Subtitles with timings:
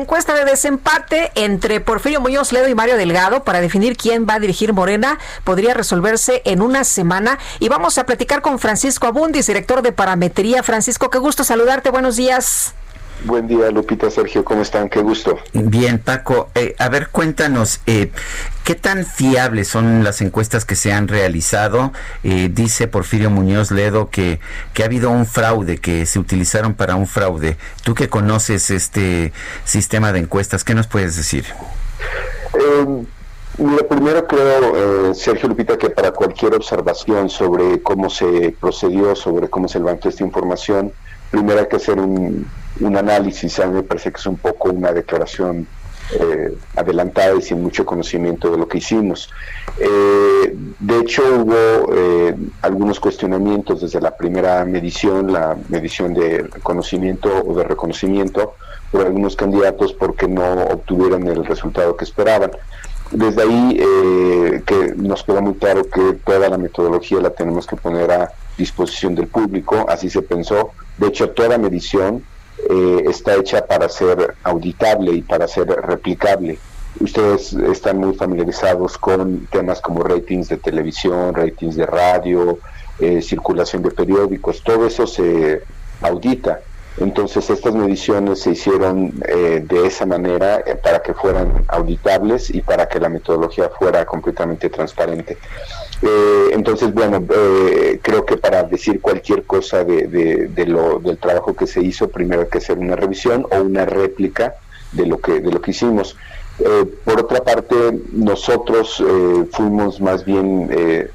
[0.00, 4.40] encuesta de desempate entre Porfirio Muñoz Ledo y Mario Delgado para definir quién va a
[4.40, 7.38] dirigir Morena podría resolverse en una semana.
[7.58, 10.62] Y vamos a platicar con Francisco Abundis, director de Parametría.
[10.62, 11.90] Francisco, qué gusto saludarte.
[11.90, 12.74] Buenos días.
[13.24, 14.88] Buen día, Lupita, Sergio, ¿cómo están?
[14.88, 15.38] Qué gusto.
[15.52, 16.48] Bien, Paco.
[16.54, 18.10] Eh, a ver, cuéntanos, eh,
[18.64, 21.92] ¿qué tan fiables son las encuestas que se han realizado?
[22.24, 24.40] Eh, dice Porfirio Muñoz Ledo que,
[24.72, 27.58] que ha habido un fraude, que se utilizaron para un fraude.
[27.84, 29.32] Tú que conoces este
[29.64, 31.44] sistema de encuestas, ¿qué nos puedes decir?
[33.58, 39.68] Mira, primero creo, Sergio Lupita, que para cualquier observación sobre cómo se procedió, sobre cómo
[39.68, 40.92] se levantó esta información,
[41.30, 42.46] primero hay que hacer un,
[42.78, 45.66] un análisis, a mí me parece que es un poco una declaración
[46.12, 49.30] eh, adelantada y sin mucho conocimiento de lo que hicimos.
[49.78, 57.30] Eh, de hecho, hubo eh, algunos cuestionamientos desde la primera medición, la medición de conocimiento
[57.46, 58.54] o de reconocimiento,
[58.90, 62.50] por algunos candidatos porque no obtuvieron el resultado que esperaban.
[63.12, 63.76] Desde ahí
[64.66, 69.14] que nos queda muy claro que toda la metodología la tenemos que poner a disposición
[69.14, 70.70] del público, así se pensó.
[70.98, 72.24] De hecho, toda medición
[72.68, 76.58] eh, está hecha para ser auditable y para ser replicable.
[76.98, 82.58] Ustedes están muy familiarizados con temas como ratings de televisión, ratings de radio,
[82.98, 85.62] eh, circulación de periódicos, todo eso se
[86.02, 86.60] audita.
[87.00, 92.88] Entonces estas mediciones se hicieron eh, de esa manera para que fueran auditables y para
[92.88, 95.38] que la metodología fuera completamente transparente.
[96.02, 101.66] Eh, entonces, bueno, eh, creo que para decir cualquier cosa de, lo, del trabajo que
[101.66, 104.54] se hizo, primero hay que hacer una revisión o una réplica
[104.92, 106.16] de lo que, de lo que hicimos.
[106.62, 107.74] Eh, por otra parte,
[108.12, 109.02] nosotros
[109.52, 110.70] fuimos más bien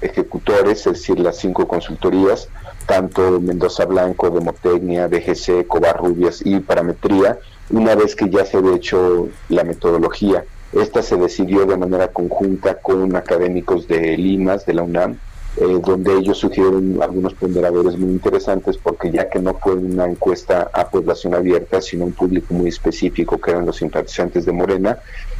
[0.00, 2.48] ejecutores, es decir, las cinco consultorías,
[2.86, 7.38] tanto Mendoza Blanco, Demotecnia, DGC, Covarrubias y Parametría,
[7.70, 10.44] una vez que ya se había hecho la metodología.
[10.72, 15.18] Esta se decidió de manera conjunta con académicos de Limas, de la UNAM,
[15.56, 20.70] eh, donde ellos sugirieron algunos ponderadores muy interesantes porque ya que no fue una encuesta
[20.72, 24.98] a población abierta, sino un público muy específico que eran los simpatizantes de Morena,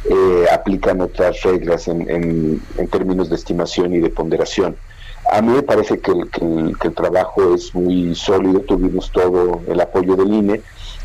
[0.09, 2.61] eh, aplican otras reglas en,
[2.91, 4.75] términos de estimación y de ponderación.
[5.31, 10.33] A mí me parece que el trabajo es muy sólido, tuvimos todo el apoyo del
[10.33, 10.61] INE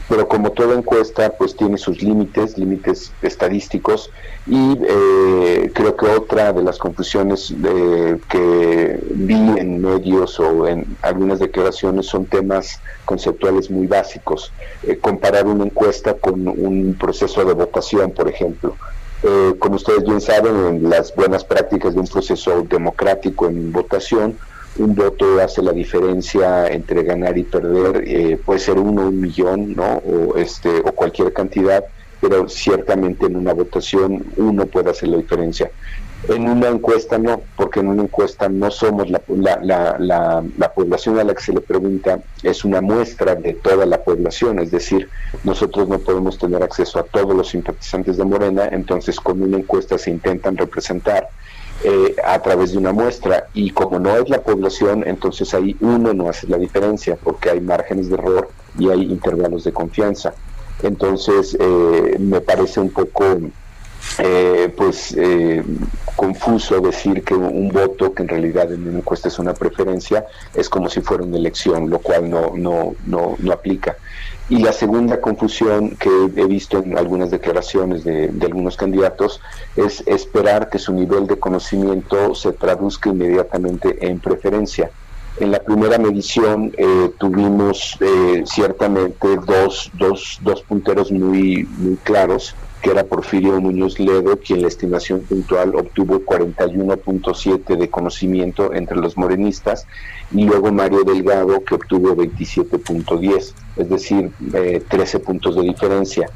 [0.09, 4.11] pero como toda encuesta pues tiene sus límites, límites estadísticos
[4.47, 10.97] y eh, creo que otra de las confusiones eh, que vi en medios o en
[11.03, 14.53] algunas declaraciones son temas conceptuales muy básicos.
[14.85, 18.77] Eh, comparar una encuesta con un proceso de votación, por ejemplo.
[19.59, 24.39] como ustedes bien saben, en las buenas prácticas de un proceso democrático en votación,
[24.79, 29.75] un voto hace la diferencia entre ganar y perder, eh, puede ser uno, un millón,
[29.75, 30.03] ¿no?
[30.05, 31.85] O, este, o cualquier cantidad,
[32.21, 35.71] pero ciertamente en una votación uno puede hacer la diferencia.
[36.29, 41.19] En una encuesta no, porque en una encuesta no somos la, la, la, la, población
[41.19, 45.09] a la que se le pregunta, es una muestra de toda la población, es decir,
[45.45, 49.99] nosotros no podemos tener acceso a todos los simpatizantes de Morena, entonces con una encuesta
[49.99, 51.29] se intentan representar
[51.85, 56.13] eh, a través de una muestra y como no es la población, entonces ahí uno
[56.13, 58.49] no hace la diferencia porque hay márgenes de error
[58.79, 60.35] y hay intervalos de confianza.
[60.83, 63.39] Entonces eh, me parece un poco
[64.19, 65.17] eh, pues
[66.17, 70.25] confuso decir que un voto que en realidad en una encuesta es una preferencia
[70.55, 73.97] es como si fuera una elección, lo cual no, no, no, no aplica.
[74.49, 79.41] Y la segunda confusión que he visto en algunas declaraciones de, algunos candidatos
[79.75, 84.91] es esperar que su nivel de conocimiento se traduzca inmediatamente en preferencia.
[85.39, 92.55] En la primera medición eh, tuvimos eh, ciertamente dos, dos, dos punteros muy, muy claros
[92.83, 99.17] que era Porfirio Muñoz Ledo, quien la estimación puntual obtuvo 41.7 de conocimiento entre los
[99.17, 99.87] morenistas,
[100.31, 104.31] y luego Mario Delgado, que obtuvo 27.10, es decir,
[104.89, 106.31] 13 eh, puntos de diferencia.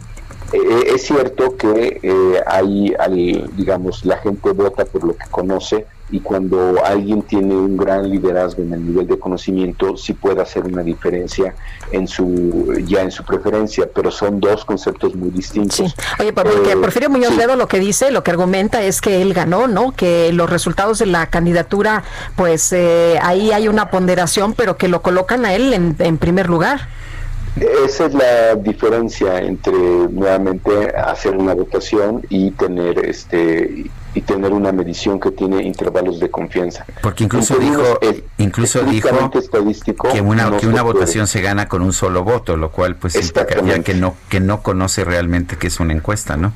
[0.53, 2.01] Eh, eh, es cierto que
[2.47, 8.09] hay, digamos, la gente vota por lo que conoce, y cuando alguien tiene un gran
[8.11, 11.55] liderazgo en el nivel de conocimiento, sí puede hacer una diferencia
[11.93, 15.77] en su ya en su preferencia, pero son dos conceptos muy distintos.
[15.77, 15.95] Sí.
[16.19, 19.35] Oye, porque eh, Porfirio Muñoz Ledo lo que dice, lo que argumenta es que él
[19.35, 19.93] ganó, ¿no?
[19.93, 22.03] Que los resultados de la candidatura,
[22.37, 26.49] pues eh, ahí hay una ponderación, pero que lo colocan a él en, en primer
[26.49, 26.89] lugar.
[27.85, 34.73] Esa es la diferencia entre nuevamente hacer una votación y tener este y tener una
[34.73, 36.85] medición que tiene intervalos de confianza.
[37.03, 37.99] Porque incluso dijo,
[38.39, 39.09] incluso dijo
[40.13, 43.83] que una, que una votación se gana con un solo voto, lo cual pues implicaría
[43.83, 46.53] que no que no conoce realmente qué es una encuesta, ¿no?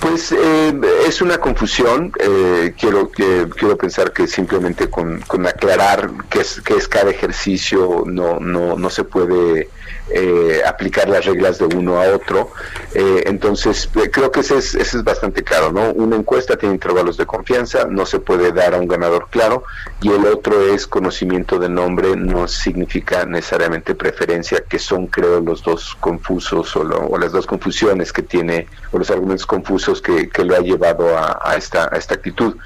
[0.00, 2.12] Pues eh, es una confusión.
[2.18, 8.04] Eh, quiero quiero pensar que simplemente con, con aclarar qué es, qué es cada ejercicio
[8.06, 9.68] no no no se puede
[10.10, 12.50] eh, aplicar las reglas de uno a otro.
[12.94, 15.92] Eh, entonces, eh, creo que ese es, ese es bastante claro, ¿no?
[15.92, 19.64] Una encuesta tiene intervalos de confianza, no se puede dar a un ganador claro,
[20.00, 25.62] y el otro es conocimiento de nombre, no significa necesariamente preferencia, que son, creo, los
[25.62, 30.54] dos confusos o, las dos confusiones que tiene, o los argumentos confusos que, que lo
[30.54, 32.56] ha llevado a, a, esta, a esta actitud.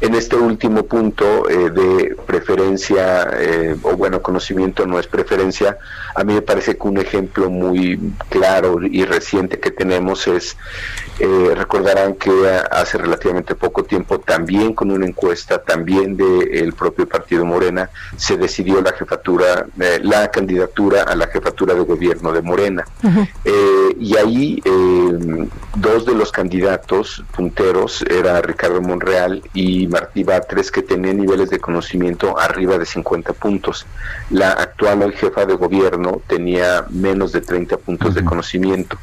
[0.00, 3.30] En este último punto de preferencia,
[3.82, 5.78] o bueno, conocimiento no es preferencia,
[6.16, 10.56] a mí me parece que un ejemplo muy claro y reciente que tenemos es,
[11.20, 12.32] eh, recordarán que
[12.70, 18.80] hace relativamente poco tiempo, también con una encuesta, también del propio partido Morena, se decidió
[18.80, 22.84] la jefatura, eh, la candidatura a la jefatura de gobierno de Morena.
[23.44, 24.60] Eh, y ahí
[25.76, 31.60] dos de los candidatos punteros era Ricardo Monreal y Martí Batres, que tenían niveles de
[31.60, 33.86] conocimiento arriba de 50 puntos.
[34.30, 38.96] La actual jefa de gobierno tenía menos de 30 puntos de conocimiento,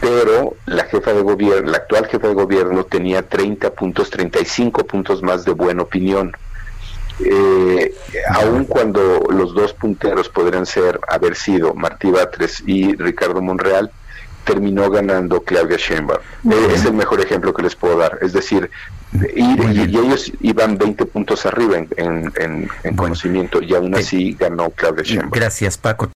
[0.00, 5.22] pero la jefa de gobierno, la actual jefa de gobierno tenía 30 puntos, 35 puntos
[5.22, 6.34] más de buena opinión.
[7.22, 7.94] Eh,
[8.30, 13.90] aun cuando los dos punteros podrían ser haber sido Martí Batres y Ricardo Monreal,
[14.44, 16.20] terminó ganando Claudia Sheinbaum.
[16.72, 18.18] es el mejor ejemplo que les puedo dar.
[18.22, 18.70] Es decir,
[19.34, 25.30] y, ellos iban 20 puntos arriba en, conocimiento y aún eh, así ganó Claudia Sheinbaum.
[25.32, 26.10] Gracias, Paco.